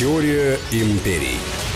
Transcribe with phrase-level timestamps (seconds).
[0.00, 1.69] Теория империй.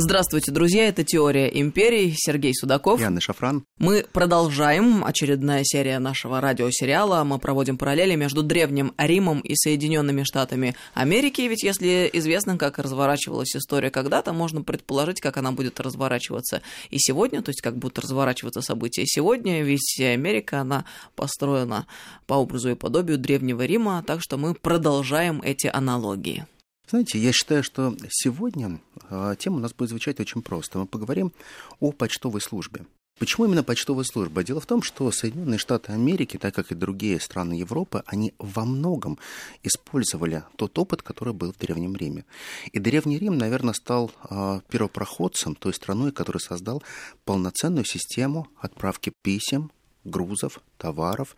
[0.00, 3.00] Здравствуйте, друзья, это «Теория империй», Сергей Судаков.
[3.00, 3.64] И Анна Шафран.
[3.80, 7.24] Мы продолжаем очередная серия нашего радиосериала.
[7.24, 13.56] Мы проводим параллели между Древним Римом и Соединенными Штатами Америки, ведь если известно, как разворачивалась
[13.56, 18.60] история когда-то, можно предположить, как она будет разворачиваться и сегодня, то есть как будут разворачиваться
[18.60, 20.84] события сегодня, ведь Америка, она
[21.16, 21.88] построена
[22.28, 26.46] по образу и подобию Древнего Рима, так что мы продолжаем эти аналогии.
[26.88, 30.78] Знаете, я считаю, что сегодня э, тема у нас будет звучать очень просто.
[30.78, 31.32] Мы поговорим
[31.80, 32.86] о почтовой службе.
[33.18, 34.42] Почему именно почтовая служба?
[34.42, 38.64] Дело в том, что Соединенные Штаты Америки, так как и другие страны Европы, они во
[38.64, 39.18] многом
[39.62, 42.24] использовали тот опыт, который был в Древнем Риме.
[42.72, 46.82] И Древний Рим, наверное, стал э, первопроходцем той страной, который создал
[47.26, 49.72] полноценную систему отправки писем,
[50.04, 51.36] грузов, товаров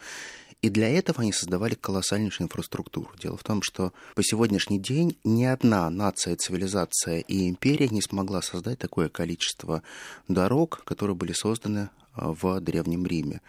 [0.63, 3.11] и для этого они создавали колоссальнейшую инфраструктуру.
[3.19, 8.43] Дело в том, что по сегодняшний день ни одна нация, цивилизация и империя не смогла
[8.43, 9.83] создать такое количество
[10.29, 13.41] дорог, которые были созданы а, в Древнем Риме.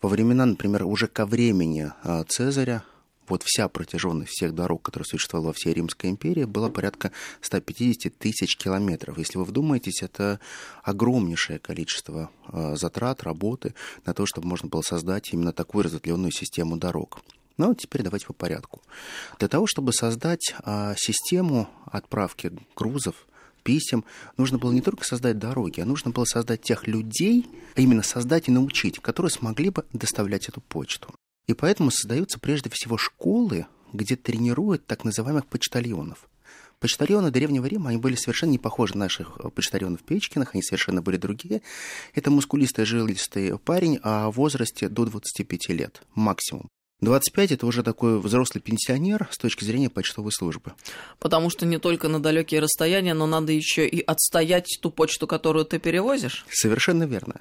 [0.00, 2.84] Во времена, например, уже ко времени а, Цезаря
[3.30, 8.56] вот вся протяженность всех дорог, которые существовала во всей Римской империи, была порядка 150 тысяч
[8.56, 9.18] километров.
[9.18, 10.40] Если вы вдумаетесь, это
[10.82, 16.76] огромнейшее количество э, затрат, работы на то, чтобы можно было создать именно такую разветвленную систему
[16.76, 17.20] дорог.
[17.56, 18.82] Ну, вот теперь давайте по порядку.
[19.38, 23.26] Для того, чтобы создать а, систему отправки грузов,
[23.62, 24.04] писем,
[24.38, 28.48] нужно было не только создать дороги, а нужно было создать тех людей, а именно создать
[28.48, 31.14] и научить, которые смогли бы доставлять эту почту.
[31.50, 36.28] И поэтому создаются прежде всего школы, где тренируют так называемых почтальонов.
[36.78, 41.16] Почтальоны Древнего Рима, они были совершенно не похожи на наших почтальонов Печкиных, они совершенно были
[41.16, 41.62] другие.
[42.14, 46.68] Это мускулистый, жилистый парень о возрасте до 25 лет максимум.
[47.00, 50.72] 25 это уже такой взрослый пенсионер с точки зрения почтовой службы.
[51.18, 55.64] Потому что не только на далекие расстояния, но надо еще и отстоять ту почту, которую
[55.64, 56.44] ты перевозишь.
[56.50, 57.36] Совершенно верно.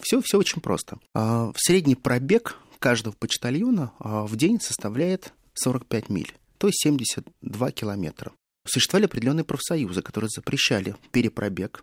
[0.00, 0.98] Все, а, все очень просто.
[1.14, 7.70] А, в средний пробег каждого почтальона а, в день составляет 45 миль, то есть 72
[7.70, 8.32] километра.
[8.66, 11.82] Существовали определенные профсоюзы, которые запрещали перепробег,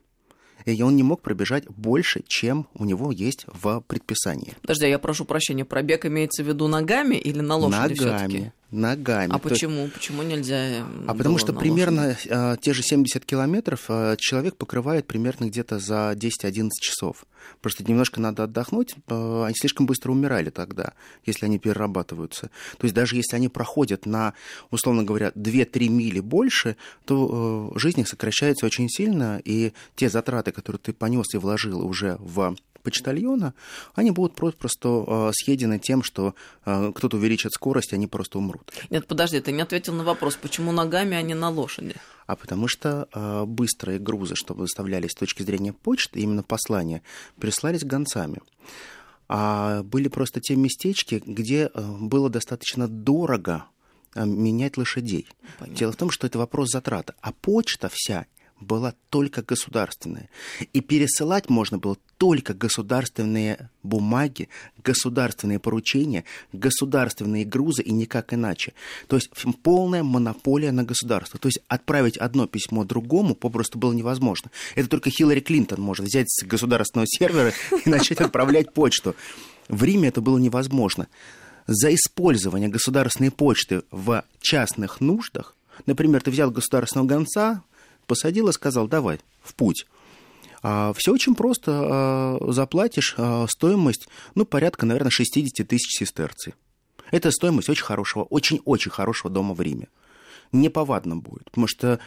[0.64, 4.54] и он не мог пробежать больше, чем у него есть в предписании.
[4.62, 9.32] Подожди, я прошу прощения, пробег имеется в виду ногами или на лошади Ногами ногами.
[9.34, 9.84] А почему?
[9.84, 9.94] Есть...
[9.94, 10.86] Почему нельзя?
[11.08, 16.14] А потому что примерно а, те же 70 километров а, человек покрывает примерно где-то за
[16.14, 17.26] 10-11 часов.
[17.62, 18.96] Просто немножко надо отдохнуть.
[19.08, 20.94] А, они слишком быстро умирали тогда,
[21.26, 22.50] если они перерабатываются.
[22.78, 24.34] То есть даже если они проходят на,
[24.70, 30.80] условно говоря, 2-3 мили больше, то жизнь их сокращается очень сильно, и те затраты, которые
[30.80, 33.54] ты понес и вложил уже в почтальона,
[33.96, 38.72] они будут просто э, съедены тем, что э, кто-то увеличит скорость, они просто умрут.
[38.90, 41.96] Нет, подожди, ты не ответил на вопрос, почему ногами, а не на лошади?
[42.28, 47.02] А потому что э, быстрые грузы, чтобы доставлялись с точки зрения почты, именно послания,
[47.40, 48.40] прислались гонцами.
[49.28, 53.66] А были просто те местечки, где э, было достаточно дорого
[54.16, 55.26] менять лошадей.
[55.58, 55.78] Понятно.
[55.78, 57.16] Дело в том, что это вопрос затрат.
[57.22, 58.26] А почта вся
[58.62, 60.30] была только государственная.
[60.74, 64.48] И пересылать можно было только государственные бумаги,
[64.84, 66.24] государственные поручения,
[66.54, 68.74] государственные грузы и никак иначе.
[69.08, 69.32] То есть
[69.64, 71.40] полная монополия на государство.
[71.40, 74.52] То есть отправить одно письмо другому попросту было невозможно.
[74.76, 77.54] Это только Хиллари Клинтон может взять с государственного сервера
[77.86, 79.16] и начать отправлять почту.
[79.68, 81.08] В Риме это было невозможно.
[81.68, 85.56] За использование государственной почты в частных нуждах,
[85.86, 87.64] например, ты взял государственного гонца,
[88.08, 89.86] посадил и сказал, давай, в путь.
[90.64, 91.72] А, все очень просто.
[91.72, 96.54] А, заплатишь а, стоимость, ну, порядка, наверное, 60 тысяч сестерций.
[97.12, 99.88] Это стоимость очень хорошего, очень-очень хорошего дома в Риме.
[100.52, 102.00] Неповадно будет, потому что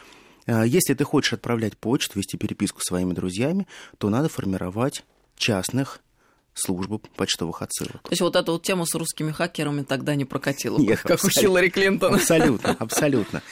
[0.47, 3.65] если ты хочешь отправлять почту, вести переписку с своими друзьями,
[3.97, 5.03] то надо формировать
[5.35, 6.01] частных
[6.55, 8.01] службу почтовых отсылок.
[8.03, 11.29] То есть вот эту вот тему с русскими хакерами тогда не прокатила, Нет, как у
[11.29, 12.15] Хиллари Клинтон.
[12.15, 13.43] Абсолютно, абсолютно.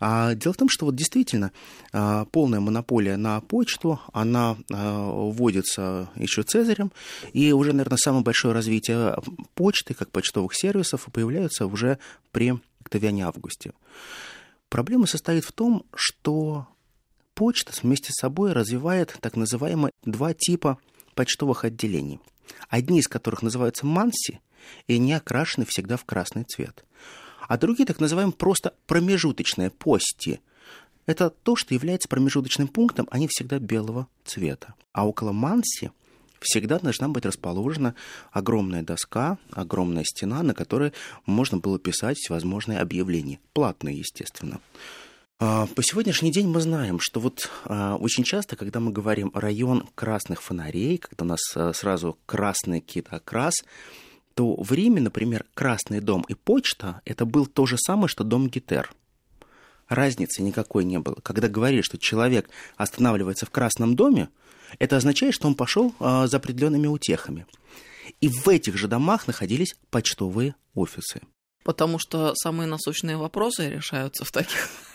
[0.00, 1.52] А, дело в том, что вот действительно
[1.92, 6.92] а, полная монополия на почту, она а, вводится еще Цезарем,
[7.32, 9.16] и уже, наверное, самое большое развитие
[9.54, 11.98] почты, как почтовых сервисов, появляется уже
[12.32, 13.72] при Октавиане Августе.
[14.68, 16.66] Проблема состоит в том, что
[17.34, 20.78] почта вместе с собой развивает так называемые два типа
[21.14, 22.18] почтовых отделений–
[22.68, 24.40] одни из которых называются манси,
[24.86, 26.84] и они окрашены всегда в красный цвет.
[27.48, 30.40] А другие так называемые просто промежуточные пости.
[31.06, 34.74] Это то, что является промежуточным пунктом, они всегда белого цвета.
[34.92, 35.90] А около манси
[36.40, 37.94] всегда должна быть расположена
[38.30, 40.92] огромная доска, огромная стена, на которой
[41.24, 44.60] можно было писать всевозможные объявления, платные, естественно.
[45.40, 49.88] А, по сегодняшний день мы знаем, что вот а, очень часто, когда мы говорим район
[49.94, 53.54] красных фонарей, когда у нас а, сразу красный какие-то окрас,
[54.34, 58.48] то в Риме, например, Красный дом и почта– это был то же самое, что дом
[58.48, 58.92] Гитер.
[59.88, 61.16] Разницы никакой не было.
[61.22, 64.28] Когда говорили, что человек останавливается в Красном доме,
[64.80, 67.46] это означает, что он пошел за определенными утехами.
[68.20, 71.22] И в этих же домах находились почтовые офисы.
[71.68, 74.70] Потому что самые насущные вопросы решаются в таких.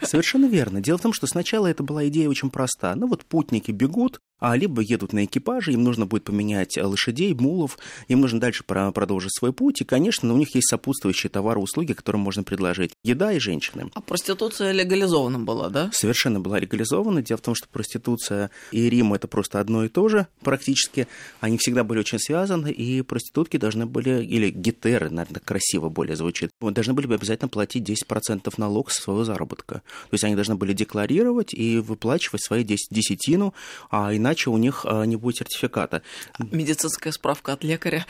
[0.00, 0.80] Совершенно верно.
[0.80, 2.94] Дело в том, что сначала это была идея очень проста.
[2.94, 7.78] Ну вот путники бегут, а либо едут на экипаже, им нужно будет поменять лошадей, мулов,
[8.08, 12.20] им нужно дальше продолжить свой путь, и, конечно, у них есть сопутствующие товары, услуги, которые
[12.20, 12.92] можно предложить.
[13.04, 13.90] Еда и женщины.
[13.94, 15.90] А проституция легализована была, да?
[15.92, 17.22] Совершенно была легализована.
[17.22, 21.08] Дело в том, что проституция и Рим– это просто одно и то же практически.
[21.40, 26.50] Они всегда были очень связаны, и проститутки должны были, или гетеры, наверное, красиво более звучит,
[26.60, 29.76] должны были бы обязательно платить 10% налог со своего заработка.
[29.76, 33.54] То есть они должны были декларировать и выплачивать свои десятину,
[33.90, 36.02] а иначе у них а, не будет сертификата.
[36.38, 38.06] Медицинская справка от лекаря.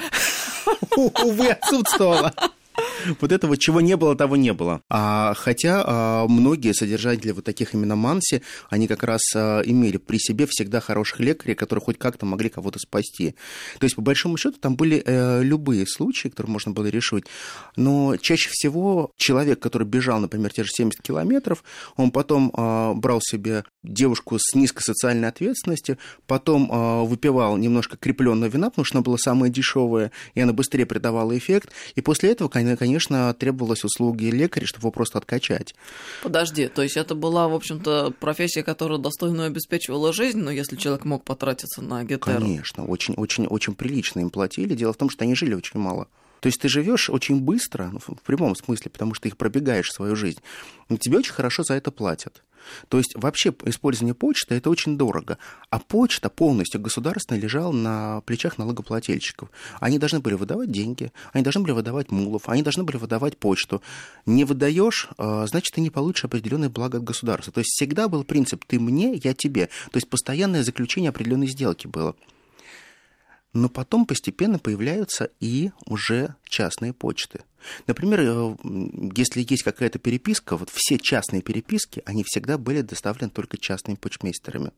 [0.97, 2.33] Увы, отсутствовала.
[3.20, 4.82] Вот этого чего не было, того не было.
[4.88, 10.19] А, хотя а, многие содержатели вот таких именно Манси, они как раз а, имели при
[10.19, 13.35] себе всегда хороших лекарей, которые хоть как-то могли кого-то спасти.
[13.79, 17.25] То есть, по большому счету, там были э, любые случаи, которые можно было решить.
[17.76, 21.64] Но чаще всего человек, который бежал, например, те же 70 километров,
[21.97, 28.50] он потом а, брал себе девушку с низкой социальной ответственностью, потом а, выпивал немножко крепленного
[28.50, 31.70] вина, потому что она была самая дешевая, и она быстрее придавала эффект.
[31.94, 32.76] И после этого, конечно,
[33.35, 35.75] требовалось услуги лекаря, чтобы его просто откачать.
[36.23, 41.05] Подожди, то есть это была, в общем-то, профессия, которая достойно обеспечивала жизнь, но если человек
[41.05, 42.41] мог потратиться на гетеру?
[42.41, 44.75] Конечно, очень-очень-очень прилично им платили.
[44.75, 46.09] Дело в том, что они жили очень мало.
[46.41, 49.91] То есть ты живешь очень быстро, ну, в прямом смысле, потому что ты их пробегаешь
[49.91, 50.41] свою жизнь.
[50.89, 52.43] Но тебе очень хорошо за это платят.
[52.89, 55.39] То есть вообще использование почты это очень дорого.
[55.71, 59.51] А почта полностью государственная лежала на плечах налогоплательщиков.
[59.81, 63.83] Они должны были выдавать деньги, они должны были выдавать мулов, они должны были выдавать почту.
[64.25, 67.53] Не выдаешь, а, значит, ты не получишь определенные блага от государства.
[67.53, 69.67] То есть всегда был принцип «ты мне, я тебе».
[69.67, 72.15] То есть постоянное заключение определенной сделки было.
[73.53, 77.41] Но потом постепенно появляются и уже частные почты.
[77.87, 78.57] Например, э,
[79.17, 84.73] если есть какая-то переписка, вот все частные переписки, они всегда были доставлены только частными почтмейстерами.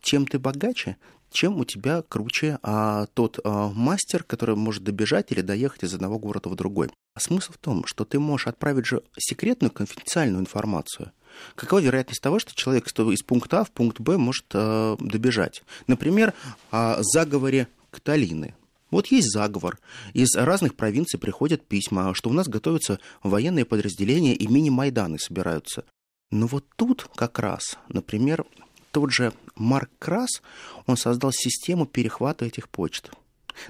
[0.00, 0.96] Чем ты богаче,
[1.30, 6.18] чем у тебя круче а, тот а, мастер, который может добежать или доехать из одного
[6.18, 6.88] города в другой.
[7.14, 11.12] А смысл в том, что ты можешь отправить же секретную конфиденциальную информацию.
[11.54, 15.62] Какова вероятность того, что человек из пункта А в пункт Б может а, добежать?
[15.86, 16.32] Например,
[16.70, 18.54] о заговоре Каталины.
[18.90, 19.78] Вот есть заговор.
[20.14, 25.84] Из разных провинций приходят письма, что у нас готовятся военные подразделения и мини-майданы собираются.
[26.30, 28.44] Но вот тут как раз, например,
[28.92, 30.42] тот же Марк Крас,
[30.86, 33.10] он создал систему перехвата этих почт.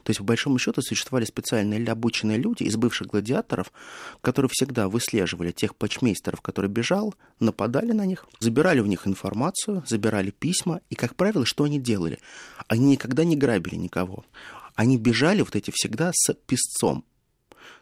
[0.02, 3.72] То есть, в большом счету, существовали специальные обученные люди из бывших гладиаторов,
[4.20, 10.30] которые всегда выслеживали тех почмейстеров, который бежал, нападали на них, забирали у них информацию, забирали
[10.30, 12.18] письма, и, как правило, что они делали?
[12.68, 14.24] Они никогда не грабили никого.
[14.76, 17.04] Они бежали вот эти всегда с песцом.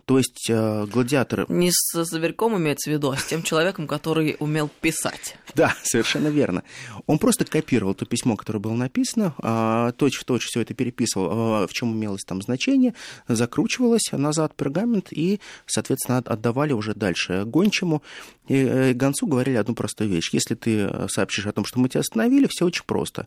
[0.06, 1.46] То есть э, гладиаторы...
[1.48, 5.36] Не с зверьком имеется в виду, а с тем человеком, который умел писать.
[5.54, 6.62] Да, совершенно верно.
[7.06, 11.72] Он просто копировал то письмо, которое было написано, э, точь-в-точь все это переписывал, э, в
[11.72, 12.94] чем имелось там значение,
[13.28, 18.02] закручивалось назад пергамент и, соответственно, отдавали уже дальше гончему.
[18.46, 20.30] И э, гонцу говорили одну простую вещь.
[20.32, 23.26] Если ты сообщишь о том, что мы тебя остановили, все очень просто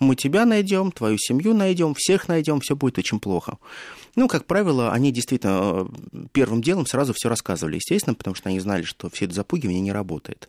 [0.00, 3.58] мы тебя найдем, твою семью найдем, всех найдем, все будет очень плохо.
[4.16, 8.58] Ну, как правило, они действительно э, первым делом сразу все рассказывали, естественно, потому что они
[8.58, 10.48] знали, что все это запугивание не работает.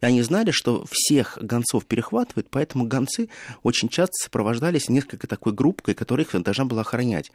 [0.00, 3.28] И они знали, что всех гонцов перехватывают, поэтому гонцы
[3.62, 7.32] очень часто сопровождались несколько такой группкой, которая их должна была охранять.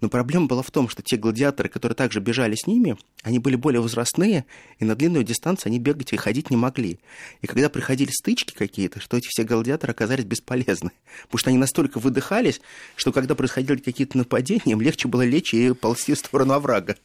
[0.00, 3.54] Но проблема была в том, что те гладиаторы, которые также бежали с ними, они были
[3.54, 4.46] более возрастные,
[4.78, 6.98] и на длинную дистанцию они бегать и ходить не могли.
[7.40, 10.90] И когда приходили стычки какие-то, что эти все гладиаторы оказались бесполезны.
[11.24, 12.60] Потому что они настолько выдыхались,
[12.96, 16.96] что когда происходили какие-то нападения, им легче было лечь и ползти в сторону оврага.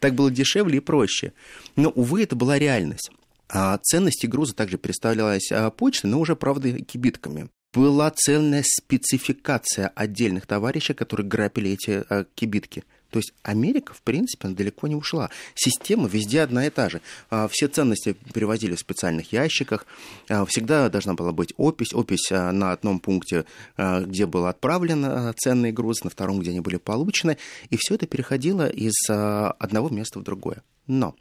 [0.00, 1.32] Так было дешевле и проще.
[1.76, 3.10] Но, увы, это была реальность.
[3.48, 7.48] А ценности груза также представлялась а, почтой, но уже, правда, кибитками.
[7.72, 12.84] Была цельная спецификация отдельных товарищей, которые грабили эти а, кибитки.
[13.10, 15.30] То есть Америка, в принципе, далеко не ушла.
[15.54, 17.00] Система везде одна и та же.
[17.30, 19.86] А, все ценности перевозили в специальных ящиках.
[20.28, 21.94] А, всегда должна была быть опись.
[21.94, 23.44] Опись а, на одном пункте,
[23.76, 27.38] где был отправлен ценный груз, на втором, где они были получены.
[27.70, 30.62] И все это переходило из одного места в другое.
[30.86, 31.14] Но,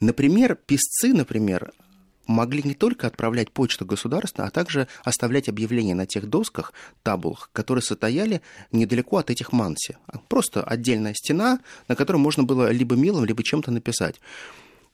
[0.00, 1.72] например, писцы, например,
[2.26, 7.82] могли не только отправлять почту государства, а также оставлять объявления на тех досках, табулах, которые
[7.82, 9.96] состояли недалеко от этих манси.
[10.28, 14.20] Просто отдельная стена, на которой можно было либо милым, либо чем-то написать.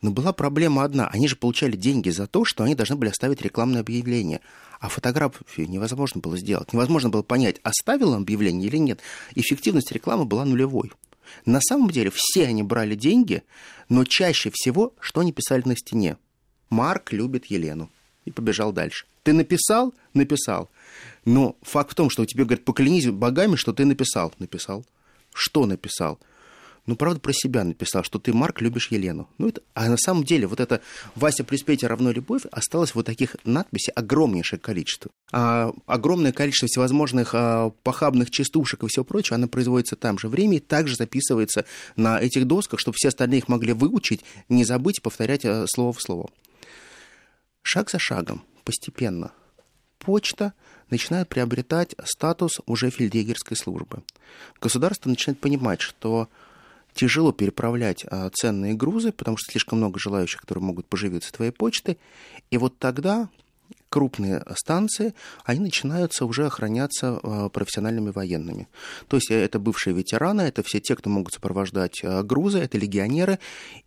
[0.02, 1.08] Но была проблема одна.
[1.08, 4.40] Они же получали деньги за то, что они должны были оставить рекламное объявление.
[4.80, 6.72] А фотографию невозможно было сделать.
[6.72, 9.00] Невозможно было понять, оставил он объявление или нет.
[9.34, 10.90] Эффективность рекламы была нулевой.
[11.44, 13.42] На самом деле все они брали деньги,
[13.90, 16.16] но чаще всего, что они писали на стене–
[16.70, 17.90] Марк любит Елену.
[18.24, 19.06] И побежал дальше.
[19.22, 19.92] Ты написал?
[20.14, 20.70] Написал.
[21.24, 24.32] Но факт в том, что тебе говорят, поклянись богами, что ты написал.
[24.38, 24.84] Написал.
[25.34, 26.18] Что написал?
[26.86, 29.28] Ну, правда, про себя написал, что ты, Марк, любишь Елену.
[29.38, 30.80] Ну, это, а на самом деле вот это
[31.14, 35.10] «Вася плюс Петя равно любовь» осталось вот таких надписей огромнейшее количество.
[35.30, 40.56] А, огромное количество всевозможных а, похабных частушек и все прочее, оно производится там же время
[40.56, 41.64] и также записывается
[41.96, 46.00] на этих досках, чтобы все остальные их могли выучить, не забыть повторять а, слово в
[46.00, 46.30] слово.
[47.62, 49.32] Шаг за шагом, постепенно,
[49.98, 50.54] почта
[50.88, 54.02] начинает приобретать статус уже фельдъегерской службы.
[54.60, 56.28] Государство начинает понимать, что
[56.94, 61.98] тяжело переправлять а, ценные грузы, потому что слишком много желающих, которые могут поживиться твоей почтой.
[62.50, 63.28] И вот тогда
[63.90, 68.68] крупные станции, они начинаются уже охраняться э, профессиональными военными.
[69.08, 72.78] То есть э, это бывшие ветераны, это все те, кто могут сопровождать э, грузы, это
[72.78, 73.38] легионеры,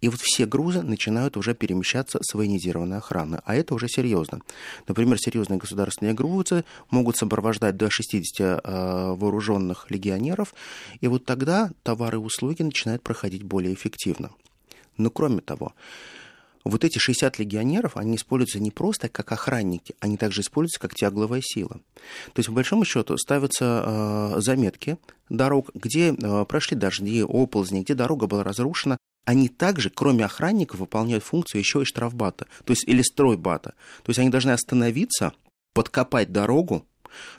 [0.01, 4.41] и вот все грузы начинают уже перемещаться с военизированной охраны, а это уже серьезно.
[4.88, 10.53] Например, серьезные государственные грузы могут сопровождать до 60 вооруженных легионеров,
[11.00, 14.31] и вот тогда товары и услуги начинают проходить более эффективно.
[14.98, 15.74] Но кроме того,
[16.63, 21.41] вот эти 60 легионеров, они используются не просто как охранники, они также используются как тягловая
[21.43, 21.82] сила.
[22.34, 23.84] То есть, по большому счету, ставятся
[24.36, 24.98] э, заметки
[25.29, 28.98] дорог, где э, прошли дожди, оползни, где дорога была разрушена.
[29.25, 33.74] Они также, кроме охранников, выполняют функцию еще и штрафбата, то есть или стройбата.
[34.03, 35.34] То есть они должны остановиться,
[35.74, 36.86] подкопать дорогу,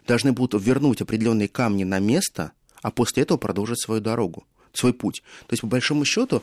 [0.07, 2.52] должны будут вернуть определенные камни на место,
[2.83, 5.23] а после этого продолжить свою дорогу, свой путь.
[5.47, 6.43] То есть, по большому счету,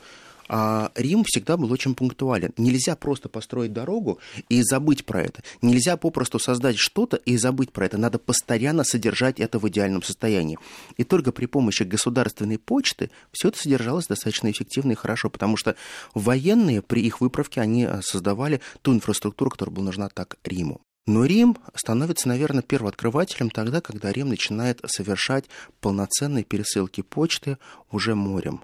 [0.54, 2.52] а Рим всегда был очень пунктуален.
[2.58, 5.42] Нельзя просто построить дорогу и забыть про это.
[5.62, 7.98] Нельзя попросту создать что-то и забыть про это.
[7.98, 10.60] Надо постоянно содержать это в идеальном состоянии.
[10.98, 15.78] И только при помощи государственной почты все это содержалось достаточно эффективно и хорошо, потому что
[16.14, 20.82] военные при их выправке, они э, создавали ту инфраструктуру, которая была нужна так Риму.
[21.08, 25.46] Но Рим становится, наверное, первооткрывателем тогда, когда Рим начинает совершать
[25.80, 27.58] полноценные пересылки почты
[27.90, 28.62] уже морем.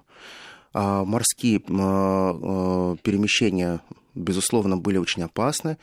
[0.72, 3.80] А морские а, перемещения,
[4.14, 5.78] безусловно, были очень опасны.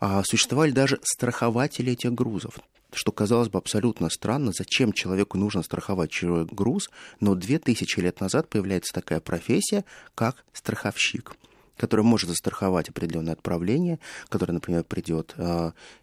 [0.00, 2.58] А существовали даже страхователи этих грузов
[2.92, 6.88] что казалось бы абсолютно странно, зачем человеку нужно страховать чужой груз,
[7.20, 11.36] но две тысячи лет назад появляется такая профессия, как страховщик
[11.78, 15.34] который может застраховать определенное отправление, которое, например, придет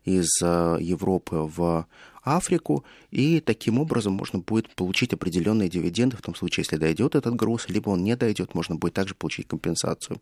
[0.04, 1.86] из Европы в
[2.24, 7.36] Африку, и таким образом можно будет получить определенные дивиденды в том случае, если дойдет этот
[7.36, 10.20] груз, либо он не дойдет, можно будет также получить компенсацию.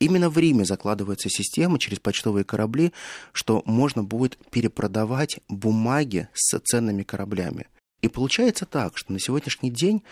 [0.00, 2.92] Именно в Риме закладывается система через почтовые корабли,
[3.32, 7.68] что можно будет перепродавать бумаги с ценными кораблями.
[8.02, 10.02] И получается так, что на сегодняшний день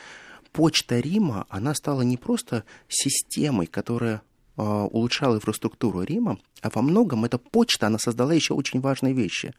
[0.53, 4.23] почта Рима, она стала не просто системой, которая
[4.57, 9.55] улучшала инфраструктуру Рима, а во многом эта почта, она создала еще очень важные вещи.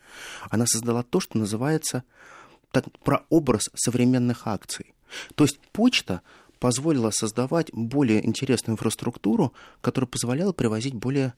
[0.50, 2.04] Она создала то, что называется
[2.72, 4.94] так, прообраз современных акций.
[5.36, 6.22] То есть почта
[6.60, 11.34] позволила создавать более интересную инфраструктуру, которая позволяла привозить более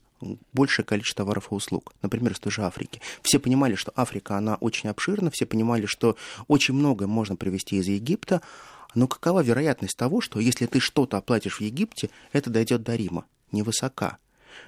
[0.53, 3.01] большее количество товаров и услуг, например, из той же Африки.
[3.21, 7.87] Все понимали, что Африка, она очень обширна, все понимали, что очень много можно привезти из
[7.87, 8.41] Египта,
[8.95, 13.25] но какова вероятность того, что если ты что-то оплатишь в Египте, это дойдет до Рима?
[13.51, 14.17] Невысока.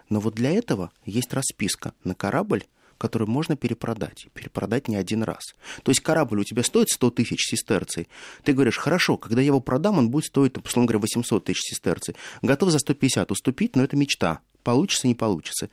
[0.09, 2.65] Но вот для этого есть расписка на корабль,
[2.97, 4.27] который можно перепродать.
[4.33, 5.55] Перепродать не один раз.
[5.81, 8.07] То есть корабль у тебя стоит 100 тысяч сестерций.
[8.43, 12.15] Ты говоришь, хорошо, когда я его продам, он будет стоить, условно говоря, 800 тысяч сестерций.
[12.43, 14.41] Готов за 150 уступить, но это мечта.
[14.61, 15.69] Получится, не получится.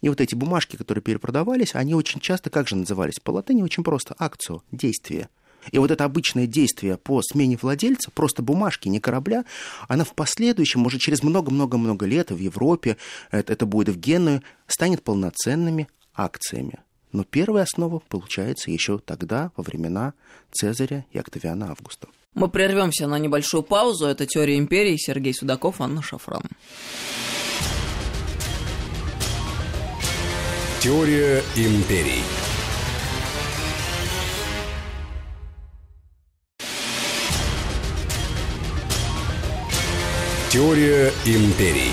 [0.00, 3.20] И вот эти бумажки, которые перепродавались, они очень часто, как же назывались?
[3.22, 4.16] По латыни очень просто.
[4.18, 5.28] Акцию, действие.
[5.70, 9.44] И вот это обычное действие по смене владельца, просто бумажки, не корабля,
[9.88, 12.96] она в последующем, может, через много-много-много лет в Европе,
[13.30, 16.78] это, это будет в Геную, станет полноценными акциями.
[17.12, 20.14] Но первая основа получается еще тогда, во времена
[20.50, 22.08] Цезаря и Октавиана Августа.
[22.34, 24.06] Мы прервемся на небольшую паузу.
[24.06, 24.96] Это «Теория империи».
[24.96, 26.42] Сергей Судаков, Анна Шафран.
[30.80, 32.43] Теория империй.
[40.54, 41.90] Теория империй.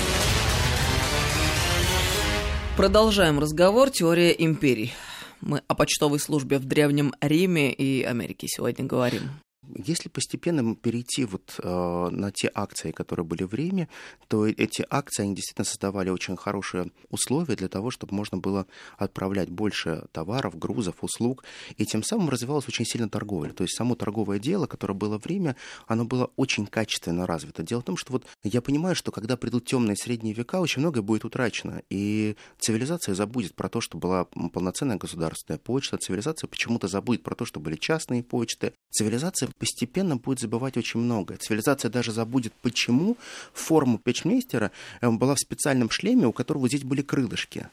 [2.76, 3.90] Продолжаем разговор.
[3.90, 4.92] Теория империй.
[5.40, 9.22] Мы о почтовой службе в Древнем Риме и Америке сегодня говорим.
[9.68, 13.88] Если постепенно перейти вот э, на те акции, которые были в Риме,
[14.26, 18.66] то эти акции, они действительно создавали очень хорошие условия для того, чтобы можно было
[18.98, 21.44] отправлять больше товаров, грузов, услуг,
[21.76, 23.52] и тем самым развивалась очень сильно торговля.
[23.52, 25.54] То есть само торговое дело, которое было в Риме,
[25.86, 27.62] оно было очень качественно развито.
[27.62, 31.02] Дело в том, что вот я понимаю, что когда придут темные средние века, очень многое
[31.02, 37.22] будет утрачено, и цивилизация забудет про то, что была полноценная государственная почта, цивилизация почему-то забудет
[37.22, 41.38] про то, что были частные почты, цивилизация постепенно будет забывать очень многое.
[41.38, 43.16] Цивилизация даже забудет, почему
[43.52, 47.68] форма печмейстера э, была в специальном шлеме, у которого здесь были крылышки.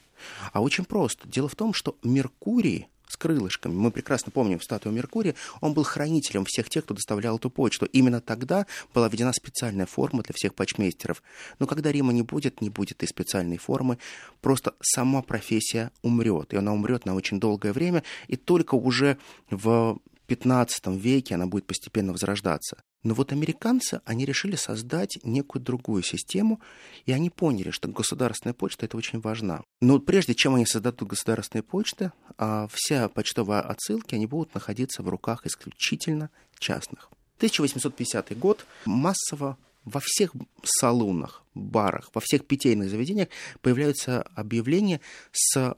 [0.52, 1.28] А очень просто.
[1.28, 3.74] Дело в том, что Меркурий с крылышками.
[3.74, 5.36] Мы прекрасно помним статую Меркурия.
[5.62, 7.88] Он был хранителем всех тех, кто доставлял эту почту.
[7.88, 11.24] Именно тогда была введена специальная форма для всех почмейстеров.
[11.58, 13.98] Но когда Рима не будет, не будет и специальной формы.
[14.42, 16.54] Просто сама профессия умрет.
[16.54, 18.04] И она умрет на очень долгое время.
[18.28, 19.18] И только уже
[19.50, 19.98] в
[20.30, 22.84] 15 веке она будет постепенно возрождаться.
[23.04, 26.62] Но вот американцы, они решили создать некую другую систему,
[27.06, 29.64] и они поняли, что государственная почта это очень важна.
[29.82, 35.10] Но прежде чем они создадут государственные почты, а вся почтовая отсылки, они будут находиться в
[35.10, 37.10] руках исключительно частных.
[37.38, 40.34] 1850 год массово во всех
[40.64, 43.30] салонах, барах, во всех питейных заведениях
[43.62, 45.76] появляются объявления с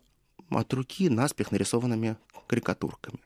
[0.50, 2.18] от руки наспех нарисованными
[2.48, 3.20] карикатурками.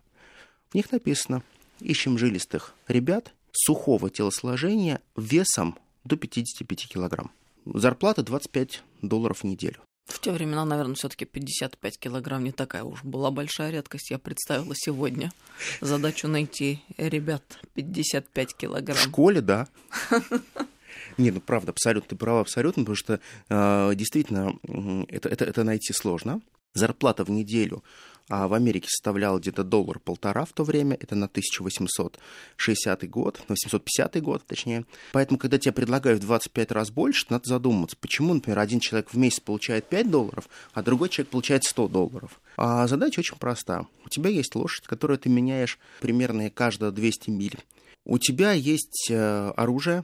[0.76, 1.42] В них написано
[1.80, 7.32] «Ищем жилистых ребят сухого телосложения весом до 55 килограмм.
[7.66, 9.78] Зарплата 25 долларов в неделю.
[10.06, 14.12] В те времена, наверное, все-таки 55 килограмм не такая уж была большая редкость.
[14.12, 15.32] Я представила сегодня
[15.80, 17.44] задачу найти ребят
[17.76, 18.98] 55 килограмм.
[18.98, 19.70] В школе, да.
[21.18, 24.60] Не, ну правда, абсолютно, ты права абсолютно, потому что э, действительно
[25.08, 26.42] это, это, это найти сложно.
[26.74, 27.82] Зарплата в неделю
[28.30, 34.22] а в Америке составляла где-то доллар-полтора в то время, это на 1860 год, на 850
[34.22, 34.86] год, точнее.
[35.12, 39.18] Поэтому, когда тебе предлагают в 25 раз больше, надо задуматься, почему, например, один человек в
[39.18, 42.42] месяц получает 5 долларов, а другой человек получает 100 долларов.
[42.58, 43.86] А задача очень проста.
[44.06, 47.60] У тебя есть лошадь, которую ты меняешь примерно каждые 200 миль.
[48.06, 50.04] У тебя есть э, оружие,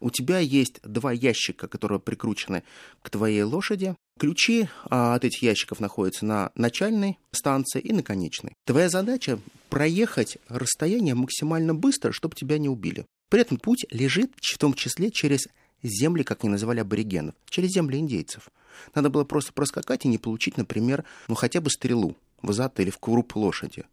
[0.00, 2.62] у тебя есть два ящика, которые прикручены
[3.02, 3.94] к твоей лошади.
[4.18, 8.54] Ключи а, от этих ящиков находятся на начальной станции и на конечной.
[8.64, 13.04] Твоя задача проехать расстояние максимально быстро, чтобы тебя не убили.
[13.28, 15.48] При этом путь лежит в том числе через
[15.82, 18.48] земли, как они называли аборигенов, через земли индейцев.
[18.94, 22.90] Надо было просто проскакать и не получить, например, ну хотя бы стрелу в зад или
[22.90, 23.84] в круп лошади.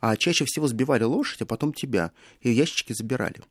[0.00, 3.42] А чаще всего сбивали лошадь, а потом тебя, и ящички забирали.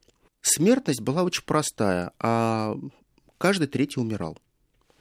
[0.48, 2.78] Смертность была очень простая, а
[3.40, 4.38] каждый третий умирал.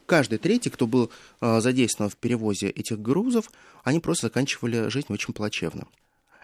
[0.06, 1.10] Каждый третий, кто был
[1.42, 3.50] э, задействован в перевозе этих грузов,
[3.82, 5.86] они просто заканчивали жизнь очень плачевно.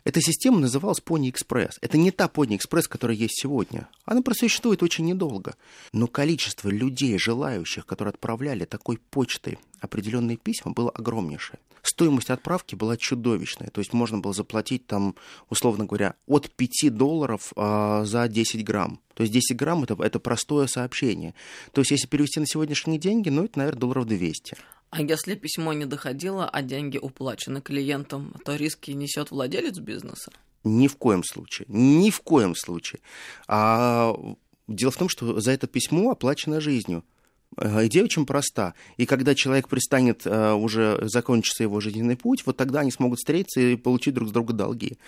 [0.04, 1.72] Эта система называлась Pony Express.
[1.80, 3.88] Это не та Pony Express, которая есть сегодня.
[4.04, 5.54] Она просуществует очень недолго.
[5.92, 11.58] Но количество людей, желающих, которые отправляли такой почтой определенные письма, было огромнейшее.
[11.82, 13.70] Стоимость отправки была чудовищная.
[13.70, 15.14] То есть можно было заплатить там,
[15.48, 19.00] условно говоря, от 5 долларов а, за 10 грамм.
[19.14, 21.34] То есть 10 грамм это, это простое сообщение.
[21.72, 24.56] То есть если перевести на сегодняшние деньги, ну это, наверное, долларов 200.
[24.90, 30.32] А если письмо не доходило, а деньги уплачены клиентам, то риски несет владелец бизнеса?
[30.64, 31.66] Ни в коем случае.
[31.68, 33.00] Ни в коем случае.
[33.46, 34.14] А
[34.66, 37.04] дело в том, что за это письмо оплачено жизнью.
[37.56, 38.74] Э, идея очень проста.
[38.96, 43.60] И когда человек пристанет, э, уже закончится его жизненный путь, вот тогда они смогут встретиться
[43.60, 44.98] и получить друг с друга долги.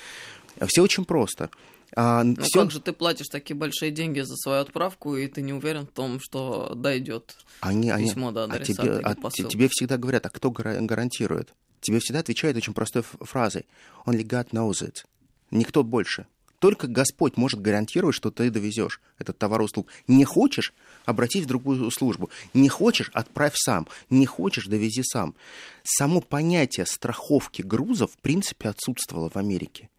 [0.66, 1.50] Все очень просто.
[1.94, 2.62] А, ну всё...
[2.62, 5.90] как же ты платишь такие большие деньги за свою отправку, и ты не уверен в
[5.90, 10.30] том, что дойдет они, письмо они, до адресата а тебе, а тебе всегда говорят, а
[10.30, 11.52] кто гарантирует?
[11.80, 13.66] Тебе всегда отвечают очень простой фразой.
[14.06, 15.04] Only God knows it.
[15.50, 16.26] Никто больше.
[16.62, 19.88] Только Господь может гарантировать, что ты довезешь этот товар услуг.
[20.06, 20.72] Не хочешь,
[21.04, 22.30] обратись в другую службу.
[22.54, 23.88] Не хочешь, отправь сам.
[24.10, 25.34] Не хочешь, довези сам.
[25.82, 29.90] Само понятие страховки грузов в принципе отсутствовало в Америке.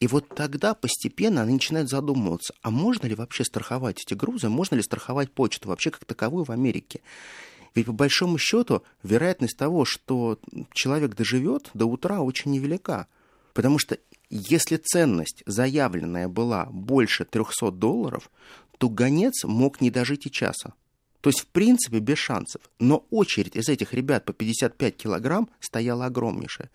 [0.00, 4.74] И вот тогда постепенно они начинают задумываться, а можно ли вообще страховать эти грузы, можно
[4.74, 7.00] ли страховать почту вообще как таковую в Америке.
[7.74, 10.38] Ведь по большому счету вероятность того, что
[10.72, 13.06] человек доживет до утра, очень невелика.
[13.54, 18.30] Потому что если ценность заявленная была больше 300 долларов,
[18.78, 20.74] то гонец мог не дожить и часа.
[21.22, 22.60] То есть, в принципе, без шансов.
[22.80, 26.68] Но очередь из этих ребят по 55 килограмм стояла огромнейшая.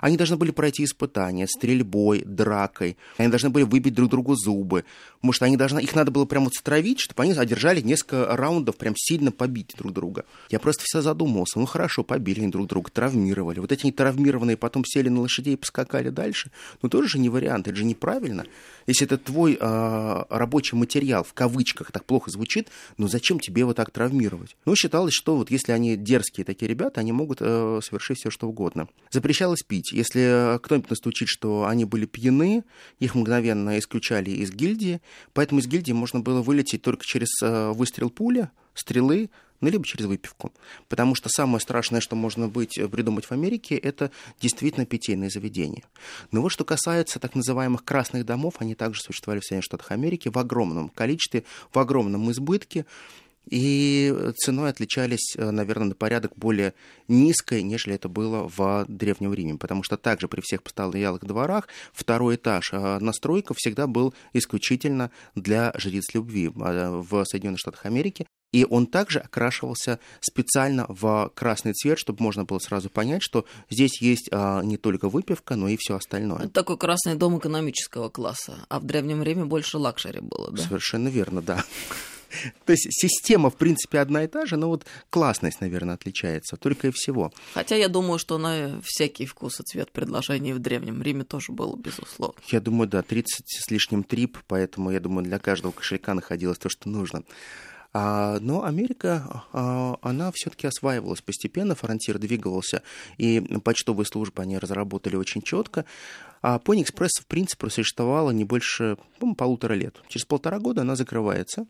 [0.00, 2.96] Они должны были пройти испытания стрельбой, дракой.
[3.16, 4.84] Они должны были выбить друг другу зубы.
[5.22, 8.94] Может, они должны, их надо было прям вот стравить, чтобы они одержали несколько раундов, прям
[8.96, 10.24] сильно побить друг друга.
[10.50, 11.60] Я просто все задумывался.
[11.60, 13.60] Ну, хорошо, побили они друг друга, травмировали.
[13.60, 16.50] Вот эти травмированные потом сели на лошадей и поскакали дальше.
[16.82, 18.46] Ну, тоже же не вариант, это же неправильно.
[18.86, 23.74] Если это твой э, рабочий материал, в кавычках, так плохо звучит, ну, зачем тебе его
[23.74, 24.56] так травмировать.
[24.64, 28.48] Ну, считалось, что вот если они дерзкие такие ребята, они могут э, совершить все, что
[28.48, 28.88] угодно.
[29.10, 29.92] Запрещалось пить.
[29.92, 32.64] Если кто-нибудь настучит, что они были пьяны,
[32.98, 35.00] их мгновенно исключали из гильдии,
[35.32, 39.30] поэтому из гильдии можно было вылететь только через э, выстрел пули, стрелы,
[39.62, 40.52] ну, либо через выпивку.
[40.88, 45.84] Потому что самое страшное, что можно быть, э, придумать в Америке, это действительно питейные заведения.
[46.30, 50.28] Но вот что касается так называемых красных домов, они также существовали в Соединенных Штатах Америки
[50.28, 52.84] в огромном количестве, в огромном избытке
[53.46, 56.74] и ценой отличались, э, наверное, на порядок более
[57.08, 62.36] низкой, нежели это было в Древнем Риме, потому что также при всех постоялых дворах второй
[62.36, 66.50] этаж э, настройка всегда был исключительно для жриц любви э,
[66.90, 72.58] в Соединенных Штатах Америки, и он также окрашивался специально в красный цвет, чтобы можно было
[72.58, 76.40] сразу понять, что здесь есть а, не только выпивка, но и все остальное.
[76.40, 80.62] Это такой красный дом экономического класса, а в Древнем Риме больше luxury было, да?
[80.62, 81.64] Совершенно верно, да.
[82.64, 86.88] То есть система, в принципе, одна и та же, но вот классность, наверное, отличается, только
[86.88, 87.32] и всего.
[87.54, 91.76] Хотя я думаю, что на всякий вкус и цвет предложений в Древнем Риме тоже было,
[91.76, 92.40] безусловно.
[92.48, 96.68] Я думаю, да, 30 с лишним трип, поэтому, я думаю, для каждого кошелька находилось то,
[96.68, 97.22] что нужно.
[97.94, 102.82] А, но Америка, а, она все-таки осваивалась постепенно, фронтир двигался,
[103.18, 105.84] и почтовые службы они разработали очень четко.
[106.40, 109.96] А Pony Express, в принципе, просуществовала не больше ну, полутора лет.
[110.08, 111.66] Через полтора года она закрывается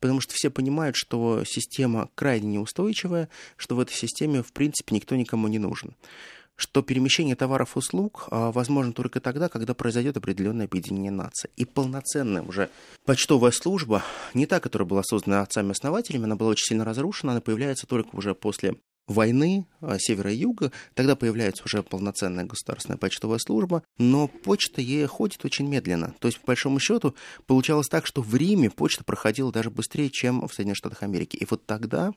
[0.00, 5.14] потому что все понимают, что система крайне неустойчивая, что в этой системе, в принципе, никто
[5.14, 5.94] никому не нужен
[6.56, 11.50] что перемещение товаров и услуг а, возможно только тогда, когда произойдет определенное объединение наций.
[11.56, 12.70] И полноценная уже
[13.04, 14.02] почтовая служба,
[14.34, 18.34] не та, которая была создана отцами-основателями, она была очень сильно разрушена, она появляется только уже
[18.34, 24.80] после войны а, севера и юга, тогда появляется уже полноценная государственная почтовая служба, но почта
[24.80, 26.14] ей ходит очень медленно.
[26.18, 27.14] То есть, по большому счету,
[27.46, 31.36] получалось так, что в Риме почта проходила даже быстрее, чем в Соединенных Штатах Америки.
[31.36, 32.12] И вот тогда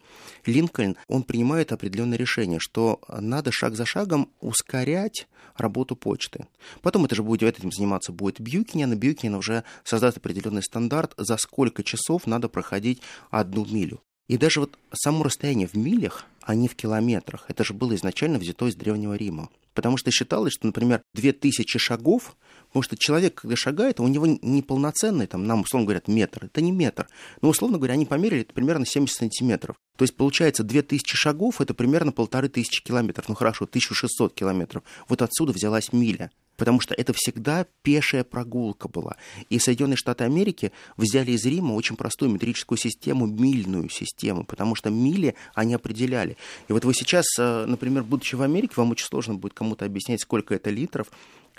[0.45, 6.47] Линкольн, он принимает определенное решение, что надо шаг за шагом ускорять работу почты.
[6.81, 11.37] Потом это же будет, этим заниматься будет Бьюкинен, и Бьюкинен уже создаст определенный стандарт, за
[11.37, 14.01] сколько часов надо проходить одну милю.
[14.27, 18.37] И даже вот само расстояние в милях, а не в километрах, это же было изначально
[18.37, 19.49] взято из Древнего Рима.
[19.73, 25.27] Потому что считалось, что, например, 2000 шагов, потому что человек, когда шагает, у него неполноценный,
[25.27, 26.45] там, нам, условно говорят, метр.
[26.45, 27.07] Это не метр.
[27.41, 29.75] Но, условно говоря, они померили это примерно 70 сантиметров.
[29.97, 33.27] То есть, получается, 2000 шагов– это примерно полторы тысячи километров.
[33.27, 34.83] Ну, хорошо, 1600 километров.
[35.09, 39.17] Вот отсюда взялась миля потому что это всегда пешая прогулка была.
[39.49, 44.89] И Соединенные Штаты Америки взяли из Рима очень простую метрическую систему, мильную систему, потому что
[44.89, 46.37] мили они определяли.
[46.67, 50.21] И вот вы сейчас, э, например, будучи в Америке, вам очень сложно будет кому-то объяснять,
[50.21, 51.07] сколько это литров,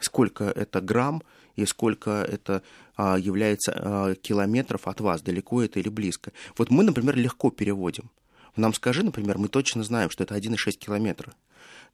[0.00, 1.22] сколько это грамм
[1.56, 2.62] и сколько это
[2.96, 6.32] а, является а, километров от вас, далеко это или близко.
[6.59, 8.11] Вот мы, например, легко переводим.
[8.56, 11.34] Нам скажи, например, мы точно знаем, что это 1,6 километра.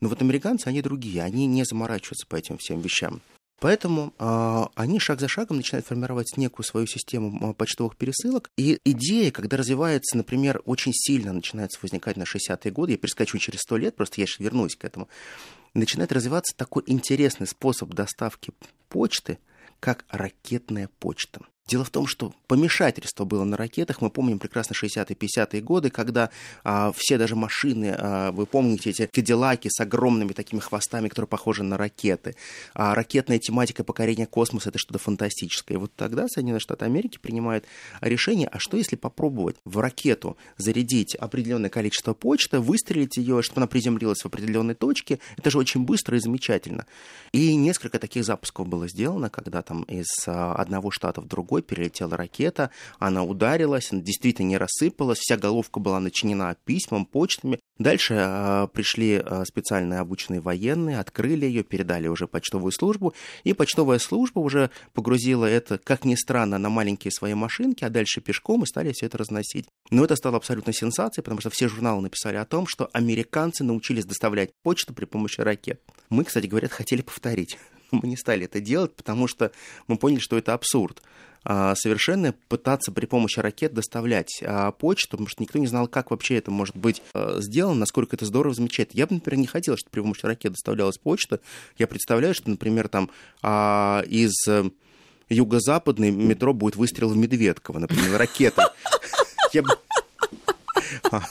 [0.00, 3.20] Но вот американцы, они другие, они не заморачиваются по этим всем вещам.
[3.62, 8.50] Поэтому э, они шаг за шагом начинают формировать некую свою систему почтовых пересылок.
[8.56, 13.60] И идея, когда развивается, например, очень сильно начинается возникать на 60-е годы, я перескочу через
[13.60, 15.08] 100 лет, просто я вернусь к этому,
[15.74, 18.52] начинает развиваться такой интересный способ доставки
[18.88, 19.38] почты,
[19.78, 21.42] как ракетная почта.
[21.68, 24.00] Дело в том, что помешательство было на ракетах.
[24.00, 26.30] Мы помним прекрасно 60-е, 50-е годы, когда
[26.64, 31.62] а, все даже машины, а, вы помните эти кадиллаки с огромными такими хвостами, которые похожи
[31.62, 32.34] на ракеты.
[32.74, 35.74] А ракетная тематика покорения космоса– это что-то фантастическое.
[35.74, 37.64] И вот тогда Соединенные Штаты Америки принимают
[38.00, 43.66] решение, а что если попробовать в ракету зарядить определенное количество почты, выстрелить ее, чтобы она
[43.66, 45.20] приземлилась в определенной точке.
[45.36, 46.86] Это же очень быстро и замечательно.
[47.32, 51.62] И несколько таких запусков было сделано, когда там из а, одного штата в другой другой
[51.62, 57.58] перелетела ракета, она ударилась, она действительно не рассыпалась, вся головка была начинена письмом, почтами.
[57.78, 63.12] Дальше э, пришли э, специальные обученные военные, открыли ее, передали уже почтовую службу,
[63.44, 68.22] и почтовая служба уже погрузила это, как ни странно, на маленькие свои машинки, а дальше
[68.22, 69.66] пешком и стали все это разносить.
[69.90, 74.06] Но это стало абсолютно сенсацией, потому что все журналы написали о том, что американцы научились
[74.06, 75.82] доставлять почту при помощи ракет.
[76.08, 77.58] Мы, кстати, говорят, хотели повторить.
[77.92, 79.52] Мы не стали это делать, потому что
[79.86, 81.02] мы поняли, что это абсурд.
[81.44, 86.10] А, совершенно пытаться при помощи ракет доставлять а, почту, потому что никто не знал, как
[86.10, 89.00] вообще это может быть а, сделано, насколько это здорово, замечательно.
[89.00, 91.40] Я бы, например, не хотел, чтобы при помощи ракет доставлялась почта.
[91.78, 93.10] Я представляю, что, например, там
[93.42, 94.70] из э,
[95.28, 98.72] юго-западной метро будет выстрел в Медведково, например, ракета.
[99.52, 99.70] Я бы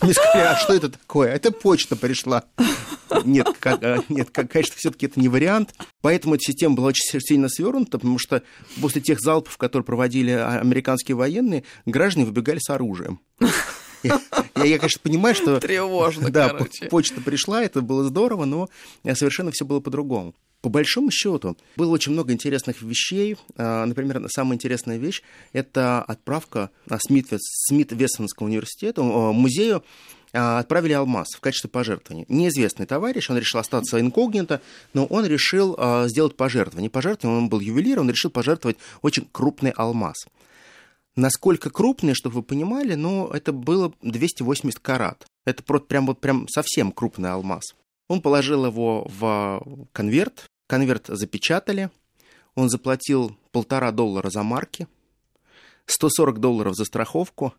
[0.01, 1.29] мне сказали, а что это такое?
[1.31, 2.43] Это почта пришла.
[3.25, 5.73] Нет, как, а, нет, конечно, все-таки это не вариант.
[6.01, 8.41] Поэтому эта система была очень сильно свернута, потому что
[8.79, 13.19] после тех залпов, которые проводили а, американские военные, граждане выбегали с оружием.
[14.03, 14.19] Я,
[14.55, 15.59] я, конечно, понимаю, что...
[15.59, 16.87] Тревожно, Да, короче.
[16.87, 18.69] почта пришла, это было здорово, но
[19.13, 20.33] совершенно все было по-другому.
[20.61, 23.37] По большому счету, было очень много интересных вещей.
[23.57, 29.83] А, например, самая интересная вещь– это отправка Смит-Вессонского университета, музею,
[30.33, 32.25] а, отправили алмаз в качестве пожертвования.
[32.29, 34.61] Неизвестный товарищ, он решил остаться инкогнито,
[34.93, 36.89] но он решил а, сделать пожертвование.
[36.89, 40.15] Пожертвование, он был ювелир, он решил пожертвовать очень крупный алмаз.
[41.15, 45.25] Насколько крупный, чтобы вы понимали, ну, это было 280 карат.
[45.43, 47.63] Это прям вот прям совсем крупный алмаз.
[48.07, 51.89] Он положил его в конверт, конверт запечатали,
[52.55, 54.87] он заплатил полтора доллара за марки,
[55.85, 57.53] 140 долларов за страховку.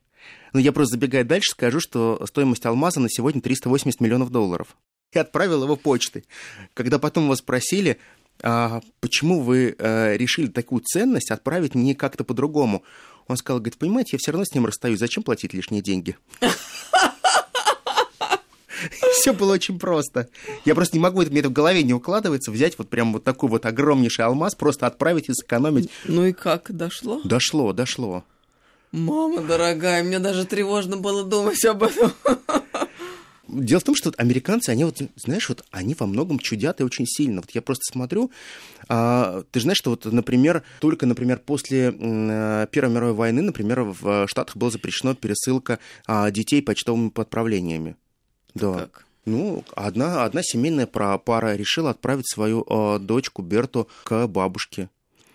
[0.55, 4.79] Но я просто забегая дальше, скажу, что стоимость алмаза на сегодня 380 миллионов долларов.
[5.13, 6.25] И отправил его почтой.
[6.73, 7.99] Когда потом его спросили,
[8.43, 12.83] а почему вы э, решили такую ценность отправить не как-то по-другому,
[13.29, 16.17] он сказал, говорит, понимаете, я все равно с ним расстаюсь, зачем платить лишние деньги?
[19.15, 20.29] Все было очень просто.
[20.65, 23.49] Я просто не могу, мне это в голове не укладывается, взять вот прям вот такой
[23.49, 25.91] вот огромнейший алмаз, просто отправить и сэкономить.
[26.05, 27.21] Ну и как, дошло?
[27.25, 28.25] Дошло, дошло.
[28.93, 32.13] Мама дорогая, мне даже тревожно было думать об этом.
[33.49, 37.07] Дело в том, что американцы, они вот, знаешь, вот они во многом чудят и очень
[37.07, 37.41] сильно.
[37.43, 38.31] Вот я просто смотрю,
[38.89, 44.27] а, ты же знаешь, что вот, например, только, например, после Первой мировой войны, например, в
[44.27, 47.97] Штатах была запрещена пересылка а, детей почтовыми подправлениями.
[48.55, 48.73] Да.
[48.73, 49.07] Как?
[49.25, 54.91] Ну, одна, одна семейная пара решила отправить свою э, дочку Берту к бабушке.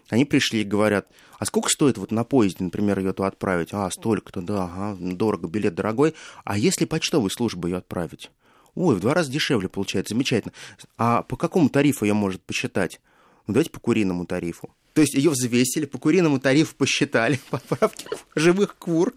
[0.10, 1.08] Они пришли и говорят,
[1.40, 3.70] а сколько стоит вот на поезде, например, ее туда отправить?
[3.72, 6.16] А, столько-то, да, ага, дорого, билет дорогой.
[6.44, 8.32] А если почтовой службой ее отправить?
[8.76, 10.54] Ой, в два раза дешевле получается, замечательно.
[10.98, 13.00] А по какому тарифу ее может посчитать?
[13.48, 14.70] Ну, давайте по куриному тарифу.
[14.94, 19.14] То есть ее взвесили, по куриному тарифу посчитали, поправки живых кур,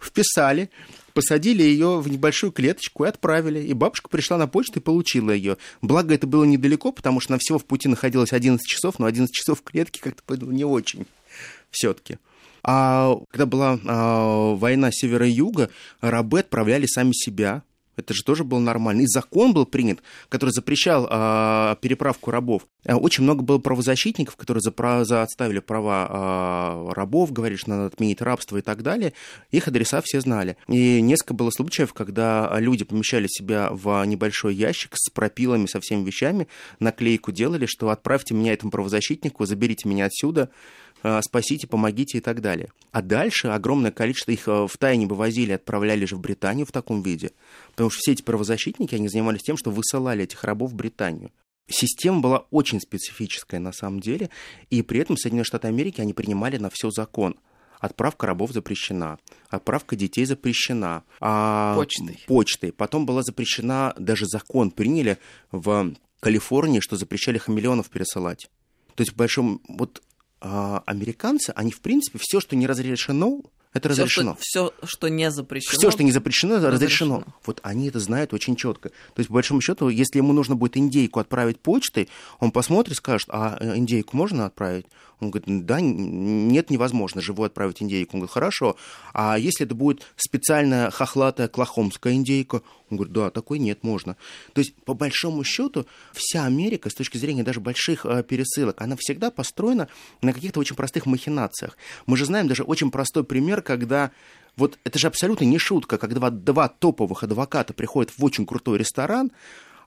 [0.00, 0.70] вписали,
[1.12, 3.60] посадили ее в небольшую клеточку и отправили.
[3.60, 5.56] И бабушка пришла на почту и получила ее.
[5.80, 9.32] Благо, это было недалеко, потому что на всего в пути находилось 11 часов, но 11
[9.32, 11.06] часов в клетке как-то было не очень
[11.70, 12.18] все-таки.
[12.62, 15.70] А когда была а, война севера и юга,
[16.00, 17.62] рабы отправляли сами себя
[17.96, 19.02] это же тоже было нормально.
[19.02, 22.66] И закон был принят, который запрещал э, переправку рабов.
[22.86, 24.72] А, очень много было правозащитников, которые за,
[25.04, 29.12] за отставили права э, рабов, говорили, что надо отменить рабство и так далее.
[29.50, 30.56] Их адреса все знали.
[30.68, 36.04] И несколько было случаев, когда люди помещали себя в небольшой ящик с пропилами, со всеми
[36.04, 36.48] вещами,
[36.80, 40.50] наклейку делали, что отправьте меня этому правозащитнику, заберите меня отсюда,
[40.91, 40.91] Э,
[41.22, 42.68] спасите, помогите и так далее.
[42.92, 47.02] А дальше огромное количество их э, в тайне вывозили, отправляли же в Британию в таком
[47.02, 47.32] виде.
[47.70, 51.30] Потому что все эти правозащитники, они занимались тем, что высылали этих рабов в Британию.
[51.68, 54.30] Система была очень специфическая на самом деле,
[54.70, 57.36] и при этом Соединенные Штаты Америки, они принимали на все закон.
[57.80, 61.02] Отправка рабов запрещена, отправка детей запрещена.
[61.20, 62.20] А почтой.
[62.26, 62.72] Почтой.
[62.72, 65.18] Потом была запрещена, даже закон приняли
[65.50, 68.48] в Калифорнии, что запрещали хамелеонов пересылать.
[68.94, 69.60] То есть, в большом...
[69.66, 70.02] Вот
[70.42, 74.36] американцы, они, в принципе, все, что не разрешено, это все, разрешено.
[74.38, 75.78] Что, все, что не запрещено.
[75.78, 76.74] Все, что не запрещено, разрешено.
[76.74, 77.24] разрешено.
[77.46, 78.90] Вот они это знают очень четко.
[78.90, 83.28] То есть, по большому счету, если ему нужно будет индейку отправить почтой, он посмотрит, скажет,
[83.30, 84.86] а э, индейку можно отправить?
[85.22, 88.16] Он говорит, да, нет, невозможно живую отправить индейку.
[88.16, 88.76] Он говорит, хорошо.
[89.14, 92.62] А если это будет специальная хохлатая клахомская индейка?
[92.90, 94.16] Он говорит, да, такой нет, можно.
[94.52, 98.96] То есть, по большому счету, вся Америка, с точки зрения даже больших э, пересылок, она
[98.98, 99.88] всегда построена
[100.22, 101.78] на каких-то очень простых махинациях.
[102.06, 104.10] Мы же знаем даже очень простой пример, когда
[104.56, 109.30] вот это же абсолютно не шутка, когда два топовых адвоката приходят в очень крутой ресторан,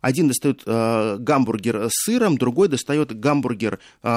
[0.06, 4.08] один достает э, гамбургер с сыром, другой достает гамбургер э,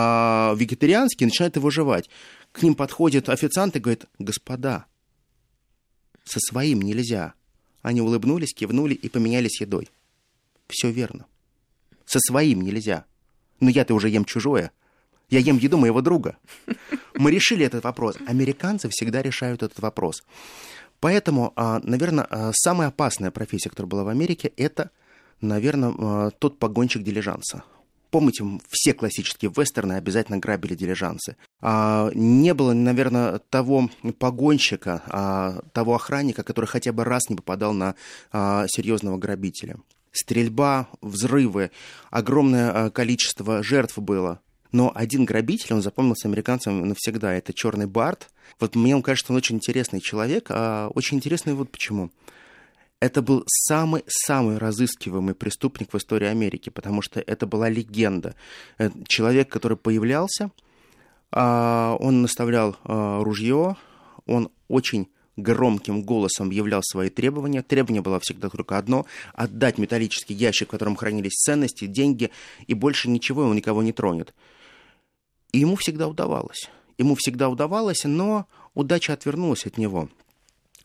[0.54, 2.10] вегетарианский и начинает его жевать.
[2.52, 4.84] К ним подходит официант и говорит, господа,
[6.24, 7.32] со своим нельзя.
[7.80, 9.88] Они улыбнулись, кивнули и поменялись едой.
[10.68, 11.24] Все верно.
[12.04, 13.06] Со своим нельзя.
[13.58, 14.72] Но я-то уже ем чужое.
[15.30, 16.36] Я ем еду моего друга.
[17.14, 18.16] Мы решили этот вопрос.
[18.26, 20.22] Американцы всегда решают этот вопрос.
[21.00, 24.90] Поэтому, а, наверное, а, самая опасная профессия, которая была в Америке, это,
[25.40, 27.64] наверное, а, тот погонщик дилижанса.
[28.10, 31.36] Помните, все классические вестерны обязательно грабили дилижансы.
[31.60, 37.74] А, не было, наверное, того погонщика, а, того охранника, который хотя бы раз не попадал
[37.74, 37.94] на
[38.32, 39.76] а, серьезного грабителя.
[40.10, 41.70] Стрельба, взрывы,
[42.10, 44.40] огромное а, количество жертв было.
[44.72, 48.30] Но один грабитель, он запомнился американцам навсегда, это черный Барт.
[48.58, 52.10] Вот мне он кажется, он очень интересный человек, а очень интересный вот почему
[53.00, 58.34] это был самый-самый разыскиваемый преступник в истории Америки, потому что это была легенда.
[58.78, 60.50] Э, человек, который появлялся,
[61.30, 63.76] а, он наставлял а, ружье,
[64.26, 67.62] он очень громким голосом являл свои требования.
[67.62, 72.30] Требование было всегда только одно– отдать металлический ящик, в котором хранились ценности, деньги,
[72.66, 74.34] и больше ничего, он никого не тронет.
[75.52, 76.68] И ему всегда удавалось.
[76.96, 80.08] Ему всегда удавалось, но удача отвернулась от него–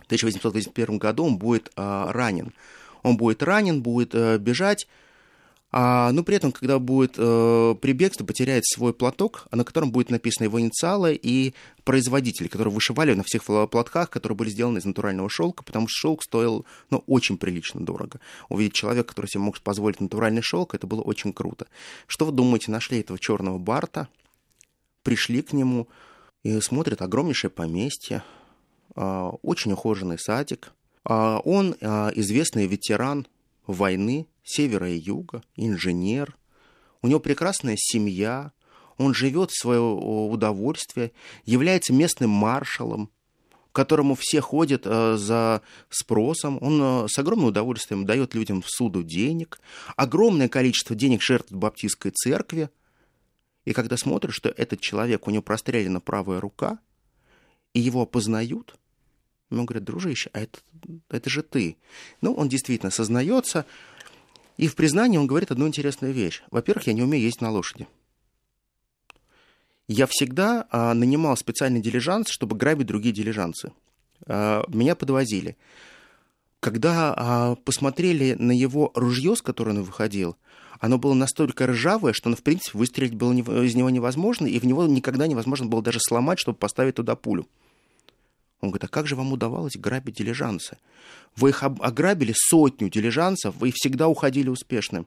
[0.04, 2.54] в 1881 году он будет э, ранен.
[3.02, 4.88] Он будет ранен, будет э, бежать,
[5.76, 10.12] а, но при этом, когда будет э, при бегстве, потеряет свой платок, на котором будет
[10.12, 15.32] написано его инициалы и производитель, которые вышивали на всех платках, которые были сделаны из натурального
[15.32, 18.20] шелка, потому что шелк стоил ну, очень прилично дорого.
[18.50, 21.66] Увидеть человека, который себе мог позволить натуральный шелк, это было очень круто.
[22.06, 24.08] Что вы думаете, нашли этого черного Барта,
[25.02, 25.88] пришли к нему
[26.44, 28.43] и смотрят огромнейшее поместье, а,
[28.96, 30.74] очень ухоженный садик.
[31.04, 33.28] А, он а, известный ветеран
[33.68, 36.38] войны севера и юга, инженер.
[37.02, 38.52] У него прекрасная семья,
[38.98, 41.12] он живет в свое удовольствие,
[41.46, 43.10] является местным маршалом,
[43.72, 46.60] к которому все ходят за спросом.
[46.62, 49.60] Он с огромным удовольствием дает людям в суду денег.
[49.96, 52.70] Огромное количество денег жертвует Баптистской церкви.
[53.66, 56.80] И когда смотришь, что этот человек, у него прострелена правая рука,
[57.74, 58.78] и его опознают,
[59.54, 60.60] Ему говорят, дружище, а это,
[61.10, 61.78] это же ты.
[62.22, 63.66] Ну, он действительно сознается,
[64.58, 66.44] и в признании он говорит одну интересную вещь.
[66.52, 67.88] Во-первых, я не умею ездить на лошади.
[69.88, 73.74] Я всегда а, нанимал специальный дилижанс, чтобы грабить другие дилижансы.
[74.26, 75.58] А, меня подвозили.
[76.60, 80.38] Когда а, посмотрели на его ружье, с которым он выходил,
[80.80, 84.66] оно было настолько ржавое, что, ну, в принципе, выстрелить было из него невозможно, и в
[84.66, 87.48] него никогда невозможно было даже сломать, чтобы поставить туда пулю.
[88.64, 90.78] Он говорит, а как же вам удавалось грабить дилижансы?
[91.36, 95.06] Вы их ограбили сотню дилижансов, вы всегда уходили успешным.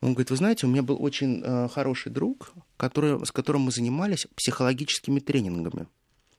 [0.00, 3.70] Он говорит, вы знаете, у меня был очень э, хороший друг, который, с которым мы
[3.70, 5.86] занимались психологическими тренингами.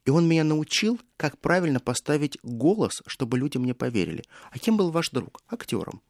[0.04, 4.22] И он меня научил, как правильно поставить голос, чтобы люди мне поверили.
[4.50, 5.40] А кем был ваш друг?
[5.48, 6.02] Актером.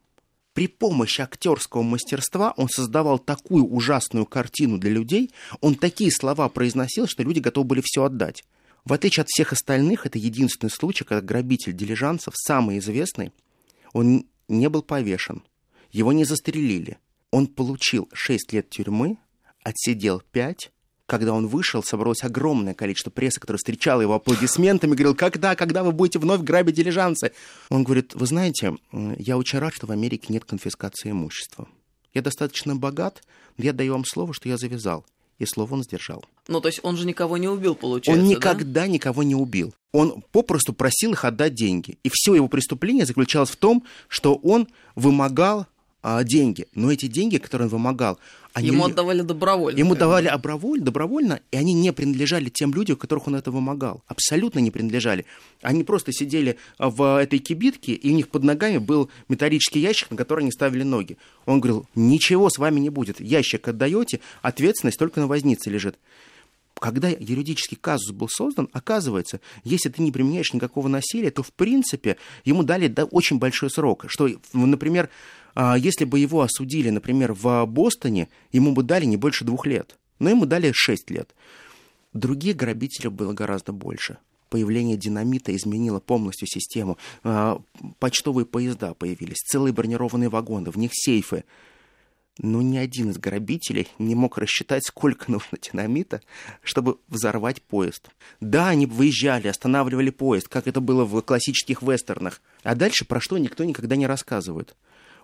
[0.53, 5.31] При помощи актерского мастерства он создавал такую ужасную картину для людей,
[5.61, 8.43] он такие слова произносил, что люди готовы были все отдать.
[8.85, 13.31] В отличие от всех остальных, это единственный случай, когда грабитель дилижансов, самый известный,
[13.93, 15.43] он не был повешен,
[15.91, 16.97] его не застрелили.
[17.29, 19.17] Он получил 6 лет тюрьмы,
[19.63, 20.71] отсидел 5,
[21.05, 25.91] когда он вышел, собралось огромное количество прессы, которое встречало его аплодисментами, говорил, когда, когда вы
[25.91, 27.33] будете вновь грабить дилижансы?
[27.69, 31.67] Он говорит, вы знаете, я очень рад, что в Америке нет конфискации имущества.
[32.13, 33.23] Я достаточно богат,
[33.57, 35.05] но я даю вам слово, что я завязал
[35.41, 36.23] и слово он сдержал.
[36.47, 38.87] Ну, то есть он же никого не убил, получается, Он никогда да?
[38.87, 39.73] никого не убил.
[39.91, 41.97] Он попросту просил их отдать деньги.
[42.03, 45.65] И все его преступление заключалось в том, что он вымогал
[46.03, 46.67] а, деньги.
[46.73, 48.19] Но эти деньги, которые он вымогал,
[48.53, 48.67] они...
[48.67, 49.77] Ему отдавали добровольно.
[49.77, 54.03] Ему давали добровольно, добровольно, и они не принадлежали тем людям, которых он это вымогал.
[54.07, 55.25] Абсолютно не принадлежали.
[55.61, 60.17] Они просто сидели в этой кибитке, и у них под ногами был металлический ящик, на
[60.17, 61.17] который они ставили ноги.
[61.45, 63.21] Он говорил, ничего с вами не будет.
[63.21, 65.97] Ящик отдаете, ответственность только на вознице лежит
[66.81, 72.17] когда юридический казус был создан, оказывается, если ты не применяешь никакого насилия, то, в принципе,
[72.43, 74.05] ему дали да, очень большой срок.
[74.07, 75.09] Что, например, а,
[75.55, 79.97] если бы его осудили, например, в Бостоне, ему бы дали не больше двух лет.
[80.19, 81.33] Но ему дали шесть лет.
[82.13, 84.17] Других грабителей было гораздо больше.
[84.49, 86.97] Появление динамита изменило полностью систему.
[87.23, 87.61] А,
[87.99, 91.45] почтовые поезда появились, целые бронированные вагоны, в них сейфы.
[92.37, 96.21] Но ни один из грабителей не мог рассчитать, сколько нужно динамита,
[96.63, 98.09] чтобы взорвать поезд.
[98.41, 102.41] Да, они выезжали, останавливали поезд, как это было в классических вестернах.
[102.63, 104.75] А дальше про что никто никогда не рассказывает.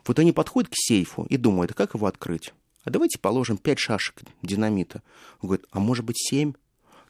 [0.07, 2.53] Вот они подходят к сейфу и думают, как его открыть?
[2.83, 5.03] А давайте положим пять шашек динамита.
[5.41, 6.53] Он говорит, а может быть семь?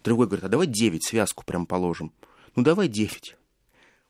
[0.03, 2.11] Другой говорит, а давай 9 связку прям положим.
[2.55, 3.35] Ну давай 9.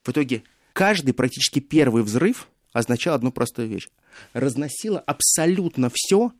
[0.03, 3.89] В итоге каждый практически первый взрыв означал одну простую вещь.
[4.31, 6.31] Разносило абсолютно все,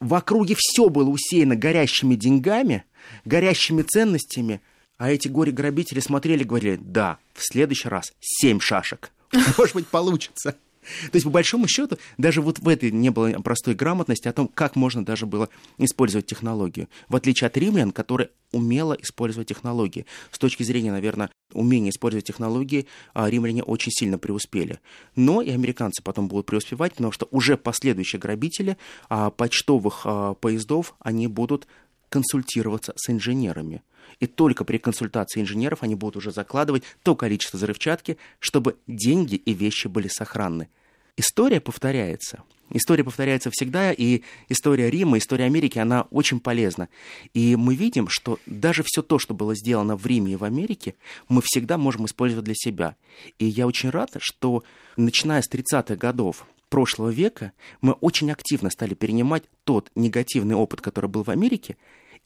[0.00, 2.84] в округе все было усеяно горящими деньгами,
[3.24, 4.60] горящими ценностями,
[4.98, 9.12] а эти горе-грабители смотрели и говорили, да, в следующий раз семь шашек.
[9.56, 10.56] Может быть, получится.
[10.80, 14.48] То есть, по большому счету, даже вот в этой не было простой грамотности о том,
[14.48, 16.88] как можно даже было использовать технологию.
[17.08, 20.06] В отличие от римлян, которые умело использовать технологии.
[20.30, 24.80] С точки зрения, наверное, умения использовать технологии, а, римляне очень сильно преуспели.
[25.16, 28.76] Но и американцы потом будут преуспевать, потому что уже последующие грабители
[29.08, 31.66] а, почтовых а, поездов, они будут
[32.10, 33.82] консультироваться с инженерами.
[34.18, 39.54] И только при консультации инженеров они будут уже закладывать то количество взрывчатки, чтобы деньги и
[39.54, 40.68] вещи были сохранны.
[41.16, 42.42] История повторяется.
[42.72, 46.88] История повторяется всегда, и история Рима, история Америки, она очень полезна.
[47.34, 50.94] И мы видим, что даже все то, что было сделано в Риме и в Америке,
[51.28, 52.94] мы всегда можем использовать для себя.
[53.40, 54.62] И я очень рад, что
[54.96, 61.10] начиная с 30-х годов прошлого века мы очень активно стали перенимать тот негативный опыт, который
[61.10, 61.76] был в Америке,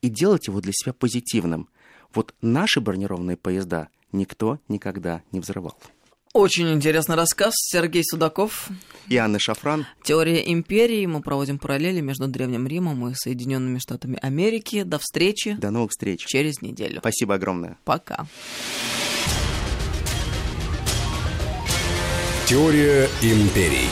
[0.04, 1.70] и делать его для себя позитивным.
[2.12, 5.78] Вот наши бронированные поезда никто никогда не взрывал.
[6.34, 7.54] Очень интересный рассказ.
[7.56, 8.68] Сергей Судаков.
[9.08, 9.86] И Анна Шафран.
[10.02, 11.06] Теория империи.
[11.06, 14.82] Мы проводим параллели между Древним Римом и Соединенными Штатами Америки.
[14.82, 15.54] До встречи.
[15.54, 16.26] До новых встреч.
[16.26, 16.98] Через неделю.
[16.98, 17.78] Спасибо огромное.
[17.84, 18.26] Пока.
[22.46, 23.88] Теория империй.